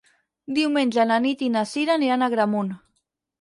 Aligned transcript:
Diumenge 0.57 1.05
na 1.09 1.17
Nit 1.25 1.43
i 1.49 1.49
na 1.57 1.63
Cira 1.73 1.95
aniran 1.99 2.25
a 2.25 2.31
Agramunt. 2.33 2.75